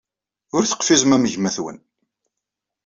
[0.55, 1.77] Ur teqfizem am gma-twen.